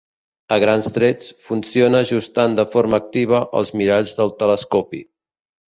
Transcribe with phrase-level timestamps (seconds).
[0.55, 5.07] A grans trets, funciona ajustant de forma activa els miralls del telescopi.